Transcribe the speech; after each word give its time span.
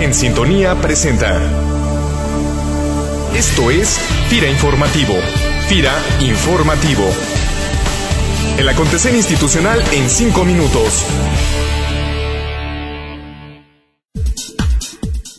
en 0.00 0.14
sintonía 0.14 0.74
presenta. 0.76 1.40
Esto 3.34 3.70
es 3.70 3.98
FIRA 4.28 4.48
Informativo. 4.48 5.14
FIRA 5.68 5.92
Informativo. 6.20 7.04
El 8.58 8.68
acontecer 8.68 9.14
institucional 9.14 9.82
en 9.92 10.08
cinco 10.08 10.44
minutos. 10.44 11.04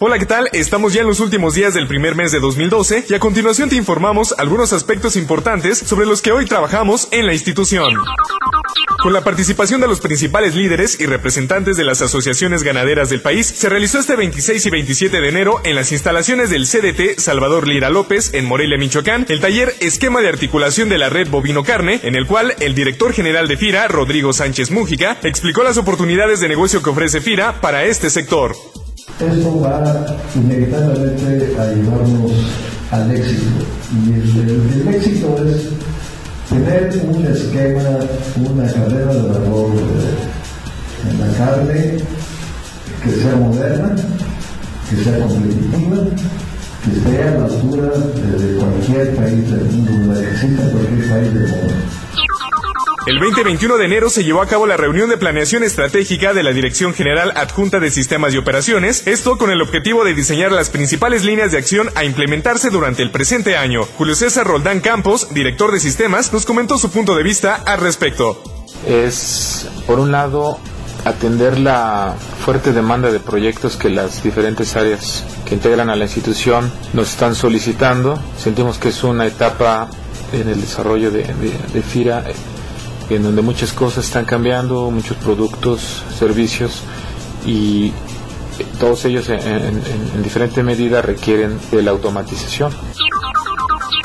Hola, 0.02 0.18
¿qué 0.18 0.26
tal? 0.26 0.50
Estamos 0.54 0.94
ya 0.94 1.02
en 1.02 1.08
los 1.08 1.20
últimos 1.20 1.56
días 1.56 1.74
del 1.74 1.88
primer 1.88 2.16
mes 2.16 2.32
de 2.32 2.40
2012 2.40 3.06
y 3.10 3.14
a 3.14 3.20
continuación 3.20 3.70
te 3.70 3.76
informamos 3.76 4.34
algunos 4.38 4.72
aspectos 4.72 5.16
importantes 5.16 5.78
sobre 5.78 6.06
los 6.06 6.22
que 6.22 6.32
hoy 6.32 6.46
trabajamos 6.46 7.10
en 7.12 7.26
la 7.26 7.34
institución. 7.34 7.96
Con 9.02 9.14
la 9.14 9.24
participación 9.24 9.80
de 9.80 9.88
los 9.88 10.02
principales 10.02 10.56
líderes 10.56 11.00
y 11.00 11.06
representantes 11.06 11.78
de 11.78 11.86
las 11.86 12.02
asociaciones 12.02 12.64
ganaderas 12.64 13.10
del 13.10 13.22
país, 13.22 13.48
se 13.48 13.70
realizó 13.70 13.98
este 14.00 14.18
26 14.18 14.66
y 14.66 14.70
27 14.70 15.22
de 15.22 15.30
enero 15.30 15.62
en 15.64 15.76
las 15.76 15.94
instalaciones 15.94 16.50
del 16.50 16.68
CDT 16.68 17.18
Salvador 17.18 17.66
Lira 17.66 17.90
López 17.90 18.34
en 18.34 18.44
Morelia, 18.44 18.78
Michoacán, 18.78 19.26
el 19.30 19.40
taller 19.40 19.74
Esquema 19.80 20.20
de 20.20 20.28
Articulación 20.28 20.90
de 20.90 20.98
la 20.98 21.10
Red 21.10 21.30
Bovino 21.30 21.64
Carne, 21.64 22.02
en 22.04 22.16
el 22.16 22.28
cual 22.28 22.54
el 22.60 22.76
director 22.76 23.14
general 23.14 23.48
de 23.48 23.56
FIRA, 23.56 23.88
Rodrigo 23.88 24.34
Sánchez 24.34 24.70
Mújica, 24.70 25.18
explicó 25.24 25.64
las 25.64 25.78
oportunidades 25.78 26.42
de 26.42 26.50
negocio 26.50 26.84
que 26.84 26.90
ofrece 26.90 27.22
FIRA 27.22 27.62
para 27.62 27.86
este 27.86 28.10
sector. 28.10 28.54
Esto 29.18 29.62
va 29.62 30.18
inevitablemente 30.36 31.58
a 31.58 31.72
llevarnos 31.72 32.32
al 32.92 33.12
éxito. 33.16 33.66
Y 34.06 34.14
el, 34.14 34.88
el 34.88 34.96
éxito 34.96 35.38
es 35.46 35.70
tener 36.50 36.90
un 37.08 37.26
esquema, 37.28 38.00
una 38.38 38.72
carrera 38.72 39.14
de 39.14 39.22
valor 39.22 39.72
en 41.10 41.20
la 41.20 41.38
carne 41.38 41.98
que 43.04 43.12
sea 43.12 43.36
moderna, 43.36 43.96
que 44.90 45.04
sea 45.04 45.20
competitiva, 45.20 45.98
que 46.84 46.92
esté 46.98 47.24
a 47.24 47.32
la 47.32 47.46
altura 47.46 47.90
de 47.90 48.58
cualquier 48.58 49.16
país 49.16 49.52
del 49.52 49.66
mundo, 49.66 50.14
de 50.16 50.32
exista 50.32 50.72
cualquier 50.72 51.10
país 51.10 51.34
del 51.34 51.48
mundo. 51.48 51.74
El 53.10 53.20
20-21 53.20 53.78
de 53.78 53.86
enero 53.86 54.12
se 54.12 54.24
llevó 54.24 54.40
a 54.44 54.46
cabo 54.46 54.68
la 54.68 54.78
reunión 54.78 55.10
de 55.10 55.18
planeación 55.18 55.64
estratégica 55.64 56.32
de 56.36 56.44
la 56.44 56.52
Dirección 56.52 56.94
General 56.94 57.34
Adjunta 57.36 57.80
de 57.80 57.90
Sistemas 57.90 58.36
y 58.36 58.38
Operaciones, 58.38 59.08
esto 59.08 59.40
con 59.40 59.50
el 59.50 59.64
objetivo 59.64 60.04
de 60.04 60.14
diseñar 60.14 60.52
las 60.52 60.70
principales 60.70 61.26
líneas 61.26 61.52
de 61.52 61.58
acción 61.58 61.90
a 61.96 62.04
implementarse 62.04 62.70
durante 62.70 63.02
el 63.02 63.10
presente 63.10 63.58
año. 63.58 63.82
Julio 63.98 64.14
César 64.14 64.46
Roldán 64.46 64.80
Campos, 64.80 65.34
director 65.34 65.72
de 65.72 65.80
sistemas, 65.80 66.32
nos 66.32 66.46
comentó 66.46 66.78
su 66.78 66.92
punto 66.92 67.16
de 67.16 67.24
vista 67.24 67.56
al 67.56 67.80
respecto. 67.80 68.44
Es, 68.88 69.68
por 69.88 69.98
un 69.98 70.12
lado, 70.12 70.60
atender 71.04 71.58
la 71.58 72.16
fuerte 72.46 72.74
demanda 72.74 73.12
de 73.12 73.20
proyectos 73.20 73.76
que 73.76 73.90
las 73.90 74.22
diferentes 74.22 74.76
áreas 74.76 75.26
que 75.48 75.56
integran 75.56 75.90
a 75.90 75.96
la 75.96 76.06
institución 76.06 76.72
nos 76.94 77.10
están 77.10 77.34
solicitando. 77.34 78.22
Sentimos 78.38 78.78
que 78.78 78.90
es 78.90 79.04
una 79.04 79.26
etapa 79.26 79.90
en 80.32 80.48
el 80.48 80.62
desarrollo 80.62 81.10
de, 81.10 81.24
de, 81.24 81.58
de 81.74 81.82
FIRA 81.82 82.24
en 83.10 83.24
donde 83.24 83.42
muchas 83.42 83.74
cosas 83.74 84.06
están 84.06 84.26
cambiando, 84.26 84.90
muchos 84.92 85.18
productos, 85.18 86.04
servicios 86.18 86.84
y 87.46 87.92
todos 88.80 89.06
ellos 89.06 89.30
en, 89.30 89.40
en, 89.40 89.82
en 90.16 90.24
diferente 90.24 90.64
medida 90.64 91.02
requieren 91.02 91.60
de 91.72 91.82
la 91.82 91.92
automatización. 91.92 92.74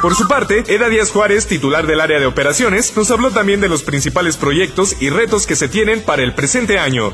Por 0.01 0.15
su 0.15 0.29
parte, 0.29 0.65
Eda 0.69 0.89
Díaz 0.89 1.11
Juárez, 1.11 1.47
titular 1.47 1.87
del 1.87 2.01
área 2.01 2.21
de 2.21 2.27
operaciones, 2.27 2.95
nos 2.97 3.11
habló 3.11 3.31
también 3.31 3.61
de 3.61 3.69
los 3.69 3.83
principales 3.83 4.37
proyectos 4.37 5.01
y 5.01 5.09
retos 5.09 5.47
que 5.47 5.57
se 5.57 5.69
tienen 5.69 6.03
para 6.03 6.23
el 6.23 6.35
presente 6.35 6.79
año 6.79 7.13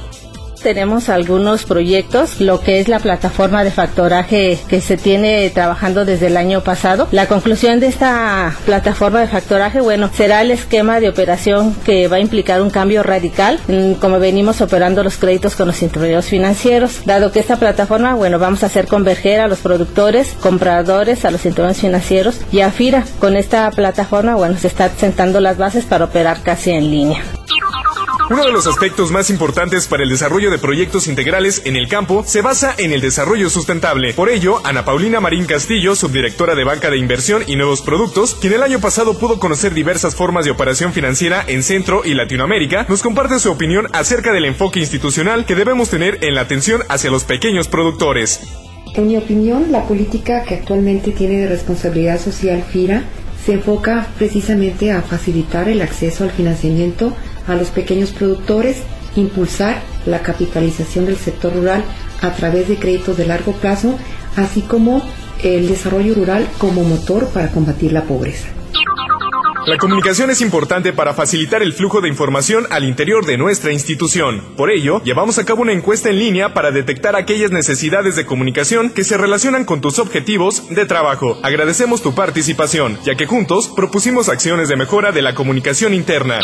tenemos 0.60 1.08
algunos 1.08 1.64
proyectos, 1.64 2.40
lo 2.40 2.60
que 2.60 2.80
es 2.80 2.88
la 2.88 2.98
plataforma 2.98 3.64
de 3.64 3.70
factoraje 3.70 4.58
que 4.68 4.80
se 4.80 4.96
tiene 4.96 5.50
trabajando 5.50 6.04
desde 6.04 6.28
el 6.28 6.36
año 6.36 6.62
pasado. 6.62 7.08
La 7.10 7.26
conclusión 7.26 7.80
de 7.80 7.88
esta 7.88 8.54
plataforma 8.64 9.20
de 9.20 9.26
factoraje, 9.26 9.80
bueno, 9.80 10.10
será 10.14 10.42
el 10.42 10.50
esquema 10.50 11.00
de 11.00 11.08
operación 11.08 11.74
que 11.84 12.08
va 12.08 12.16
a 12.16 12.20
implicar 12.20 12.62
un 12.62 12.70
cambio 12.70 13.02
radical, 13.02 13.60
como 14.00 14.18
venimos 14.18 14.60
operando 14.60 15.02
los 15.02 15.16
créditos 15.16 15.56
con 15.56 15.66
los 15.66 15.82
intermediarios 15.82 16.26
financieros, 16.26 17.04
dado 17.04 17.32
que 17.32 17.40
esta 17.40 17.56
plataforma, 17.56 18.14
bueno, 18.14 18.38
vamos 18.38 18.62
a 18.62 18.66
hacer 18.66 18.86
converger 18.86 19.40
a 19.40 19.48
los 19.48 19.60
productores, 19.60 20.34
compradores, 20.40 21.24
a 21.24 21.30
los 21.30 21.44
intermediarios 21.44 21.82
financieros 21.82 22.40
y 22.52 22.60
a 22.60 22.70
FIRA. 22.70 23.04
Con 23.18 23.36
esta 23.36 23.70
plataforma, 23.70 24.34
bueno, 24.34 24.56
se 24.58 24.66
está 24.66 24.88
sentando 24.88 25.40
las 25.40 25.56
bases 25.56 25.84
para 25.84 26.04
operar 26.04 26.42
casi 26.42 26.70
en 26.70 26.90
línea. 26.90 27.22
Uno 28.30 28.46
de 28.46 28.52
los 28.52 28.68
aspectos 28.68 29.10
más 29.10 29.28
importantes 29.28 29.88
para 29.88 30.04
el 30.04 30.08
desarrollo 30.08 30.52
de 30.52 30.58
proyectos 30.58 31.08
integrales 31.08 31.62
en 31.64 31.74
el 31.74 31.88
campo 31.88 32.22
se 32.24 32.42
basa 32.42 32.76
en 32.78 32.92
el 32.92 33.00
desarrollo 33.00 33.50
sustentable. 33.50 34.14
Por 34.14 34.30
ello, 34.30 34.60
Ana 34.64 34.84
Paulina 34.84 35.18
Marín 35.18 35.46
Castillo, 35.46 35.96
subdirectora 35.96 36.54
de 36.54 36.62
Banca 36.62 36.90
de 36.90 36.98
Inversión 36.98 37.42
y 37.48 37.56
Nuevos 37.56 37.82
Productos, 37.82 38.36
quien 38.36 38.52
el 38.52 38.62
año 38.62 38.78
pasado 38.78 39.18
pudo 39.18 39.40
conocer 39.40 39.74
diversas 39.74 40.14
formas 40.14 40.44
de 40.44 40.52
operación 40.52 40.92
financiera 40.92 41.44
en 41.44 41.64
Centro 41.64 42.02
y 42.04 42.14
Latinoamérica, 42.14 42.86
nos 42.88 43.02
comparte 43.02 43.40
su 43.40 43.50
opinión 43.50 43.88
acerca 43.92 44.32
del 44.32 44.44
enfoque 44.44 44.78
institucional 44.78 45.44
que 45.44 45.56
debemos 45.56 45.90
tener 45.90 46.24
en 46.24 46.36
la 46.36 46.42
atención 46.42 46.82
hacia 46.88 47.10
los 47.10 47.24
pequeños 47.24 47.66
productores. 47.66 48.42
En 48.94 49.08
mi 49.08 49.16
opinión, 49.16 49.72
la 49.72 49.88
política 49.88 50.44
que 50.44 50.54
actualmente 50.54 51.10
tiene 51.10 51.40
de 51.40 51.48
responsabilidad 51.48 52.20
social 52.20 52.62
FIRA 52.62 53.02
se 53.44 53.54
enfoca 53.54 54.06
precisamente 54.18 54.92
a 54.92 55.02
facilitar 55.02 55.68
el 55.68 55.82
acceso 55.82 56.22
al 56.22 56.30
financiamiento 56.30 57.12
a 57.50 57.56
los 57.56 57.68
pequeños 57.68 58.10
productores, 58.10 58.78
impulsar 59.16 59.82
la 60.06 60.22
capitalización 60.22 61.06
del 61.06 61.16
sector 61.16 61.52
rural 61.54 61.84
a 62.22 62.32
través 62.32 62.68
de 62.68 62.76
créditos 62.76 63.16
de 63.16 63.26
largo 63.26 63.52
plazo, 63.52 63.98
así 64.36 64.62
como 64.62 65.02
el 65.42 65.68
desarrollo 65.68 66.14
rural 66.14 66.48
como 66.58 66.82
motor 66.84 67.28
para 67.28 67.50
combatir 67.50 67.92
la 67.92 68.04
pobreza. 68.04 68.48
La 69.66 69.76
comunicación 69.76 70.30
es 70.30 70.40
importante 70.40 70.92
para 70.94 71.12
facilitar 71.12 71.62
el 71.62 71.74
flujo 71.74 72.00
de 72.00 72.08
información 72.08 72.66
al 72.70 72.84
interior 72.84 73.26
de 73.26 73.36
nuestra 73.36 73.72
institución. 73.72 74.42
Por 74.56 74.70
ello, 74.70 75.02
llevamos 75.04 75.38
a 75.38 75.44
cabo 75.44 75.62
una 75.62 75.72
encuesta 75.72 76.08
en 76.08 76.18
línea 76.18 76.54
para 76.54 76.70
detectar 76.70 77.14
aquellas 77.14 77.50
necesidades 77.50 78.16
de 78.16 78.24
comunicación 78.24 78.90
que 78.90 79.04
se 79.04 79.18
relacionan 79.18 79.66
con 79.66 79.82
tus 79.82 79.98
objetivos 79.98 80.68
de 80.70 80.86
trabajo. 80.86 81.38
Agradecemos 81.42 82.02
tu 82.02 82.14
participación, 82.14 82.98
ya 83.04 83.16
que 83.16 83.26
juntos 83.26 83.68
propusimos 83.68 84.30
acciones 84.30 84.68
de 84.68 84.76
mejora 84.76 85.12
de 85.12 85.22
la 85.22 85.34
comunicación 85.34 85.92
interna. 85.92 86.40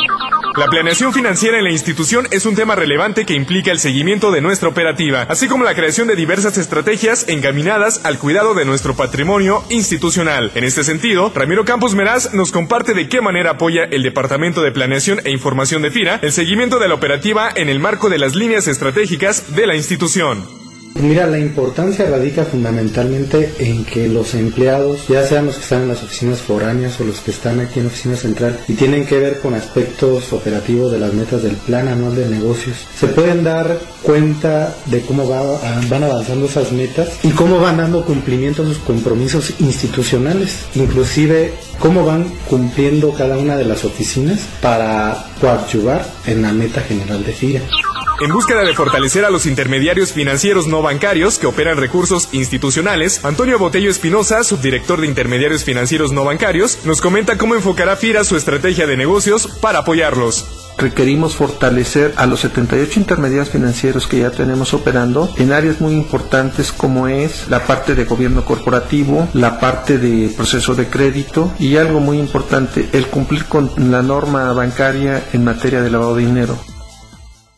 La 0.56 0.69
planeación 0.69 1.12
financiera 1.12 1.59
en 1.59 1.65
la 1.65 1.71
institución 1.71 2.27
es 2.31 2.47
un 2.47 2.55
tema 2.55 2.75
relevante 2.75 3.27
que 3.27 3.34
implica 3.34 3.71
el 3.71 3.78
seguimiento 3.78 4.31
de 4.31 4.41
nuestra 4.41 4.71
operativa, 4.71 5.27
así 5.28 5.49
como 5.49 5.65
la 5.65 5.75
creación 5.75 6.09
de 6.09 6.17
diversas 6.17 6.56
estrategias 6.56 7.28
encaminadas 7.28 8.00
al 8.06 8.19
cuidado 8.19 8.55
de 8.55 8.65
nuestro 8.65 8.97
patrimonio 8.97 9.65
institucional. 9.69 10.53
En 10.55 10.65
este 10.65 10.83
sentido, 10.83 11.31
Ramiro 11.34 11.67
Campos 11.67 11.94
Meraz 11.94 12.33
nos 12.33 12.53
comparte 12.53 12.94
de 12.94 13.06
qué 13.06 13.21
manera 13.21 13.50
apoya 13.50 13.84
el 13.84 14.03
Departamento 14.03 14.62
de 14.62 14.72
Planeación 14.72 15.21
e 15.25 15.31
Información 15.31 15.83
de 15.83 15.91
FIRA 15.91 16.21
el 16.22 16.33
seguimiento 16.33 16.78
de 16.78 16.88
la 16.88 16.94
operativa 16.94 17.50
en 17.55 17.69
el 17.69 17.78
marco 17.78 18.09
de 18.09 18.19
las 18.19 18.34
líneas 18.34 18.67
estratégicas 18.67 19.55
de 19.55 19.67
la 19.67 19.77
institución. 19.77 20.66
Mira, 21.00 21.26
la 21.26 21.38
importancia 21.38 22.08
radica 22.08 22.44
fundamentalmente 22.44 23.52
en 23.58 23.84
que 23.84 24.08
los 24.08 24.34
empleados, 24.34 25.06
ya 25.08 25.26
sean 25.26 25.46
los 25.46 25.56
que 25.56 25.62
están 25.62 25.82
en 25.82 25.88
las 25.88 26.02
oficinas 26.02 26.40
foráneas 26.40 26.98
o 27.00 27.04
los 27.04 27.20
que 27.20 27.32
están 27.32 27.60
aquí 27.60 27.78
en 27.78 27.86
la 27.86 27.90
oficina 27.90 28.16
central 28.16 28.58
y 28.66 28.74
tienen 28.74 29.04
que 29.04 29.18
ver 29.18 29.40
con 29.40 29.54
aspectos 29.54 30.32
operativos 30.32 30.90
de 30.92 30.98
las 30.98 31.12
metas 31.12 31.42
del 31.42 31.56
plan 31.56 31.88
anual 31.88 32.16
de 32.16 32.26
negocios, 32.28 32.76
se 32.98 33.08
pueden 33.08 33.44
dar 33.44 33.78
cuenta 34.02 34.74
de 34.86 35.00
cómo 35.02 35.28
va, 35.28 35.42
van 35.88 36.04
avanzando 36.04 36.46
esas 36.46 36.72
metas 36.72 37.08
y 37.22 37.30
cómo 37.30 37.60
van 37.60 37.76
dando 37.76 38.04
cumplimiento 38.04 38.62
a 38.62 38.66
sus 38.66 38.78
compromisos 38.78 39.52
institucionales, 39.60 40.66
inclusive 40.74 41.52
cómo 41.78 42.04
van 42.04 42.32
cumpliendo 42.48 43.12
cada 43.12 43.36
una 43.36 43.56
de 43.56 43.64
las 43.64 43.84
oficinas 43.84 44.40
para 44.62 45.26
coadyuvar 45.40 46.06
en 46.26 46.42
la 46.42 46.52
meta 46.52 46.80
general 46.80 47.24
de 47.24 47.32
FIRA. 47.32 47.62
En 48.19 48.32
búsqueda 48.32 48.62
de 48.65 48.75
fortalecer 48.75 49.27
a 49.27 49.31
los 49.31 49.44
intermediarios 49.44 50.12
financieros 50.12 50.66
no 50.66 50.81
bancarios 50.81 51.38
que 51.38 51.47
operan 51.47 51.76
recursos 51.76 52.31
institucionales, 52.32 53.23
Antonio 53.26 53.58
Botello 53.58 53.90
Espinosa, 53.90 54.43
subdirector 54.43 55.02
de 55.02 55.06
intermediarios 55.06 55.64
financieros 55.64 56.12
no 56.12 56.25
bancarios, 56.25 56.79
nos 56.87 57.02
comenta 57.02 57.37
cómo 57.37 57.55
enfocará 57.55 57.94
FIRA 57.94 58.25
su 58.25 58.37
estrategia 58.37 58.87
de 58.87 58.96
negocios 58.96 59.46
para 59.61 59.81
apoyarlos 59.81 60.46
requerimos 60.79 61.35
fortalecer 61.37 62.12
a 62.17 62.26
los 62.26 62.40
78 62.40 63.00
intermediarios 63.00 63.49
financieros 63.49 64.06
que 64.06 64.19
ya 64.19 64.31
tenemos 64.31 64.75
operando 64.75 65.32
en 65.38 65.52
áreas 65.52 65.81
muy 65.81 65.94
importantes 65.94 66.70
como 66.70 67.08
es 67.08 67.49
la 67.49 67.67
parte 67.67 67.94
de 67.94 68.05
gobierno 68.05 68.44
corporativo, 68.44 69.26
la 69.32 69.58
parte 69.58 69.96
de 69.96 70.29
proceso 70.29 70.75
de 70.75 70.88
crédito 70.88 71.50
y 71.58 71.79
algo 71.79 72.00
muy 72.00 72.19
importante, 72.19 72.90
el 72.93 73.06
cumplir 73.06 73.46
con 73.46 73.70
la 73.90 74.02
norma 74.02 74.52
bancaria 74.52 75.25
en 75.32 75.44
materia 75.44 75.81
de 75.81 75.90
lavado 75.90 76.17
de 76.17 76.26
dinero. 76.26 76.75